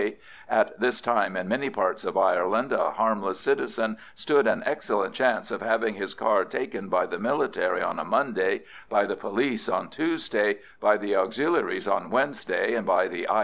—at 0.49 0.79
this 0.79 0.99
time 0.99 1.37
in 1.37 1.47
many 1.47 1.69
parts 1.69 2.03
of 2.03 2.17
Ireland 2.17 2.73
a 2.73 2.89
harmless 2.89 3.39
citizen 3.39 3.97
stood 4.15 4.47
an 4.47 4.63
excellent 4.65 5.13
chance 5.13 5.51
of 5.51 5.61
having 5.61 5.93
his 5.93 6.15
car 6.15 6.43
taken 6.43 6.89
by 6.89 7.05
the 7.05 7.19
military 7.19 7.83
on 7.83 7.99
a 7.99 8.03
Monday, 8.03 8.63
by 8.89 9.05
the 9.05 9.15
police 9.15 9.69
on 9.69 9.89
Tuesday, 9.89 10.57
by 10.79 10.97
the 10.97 11.15
Auxiliaries 11.15 11.87
on 11.87 12.09
Wednesday, 12.09 12.73
and 12.73 12.87
by 12.87 13.07
the 13.07 13.29
I. 13.29 13.39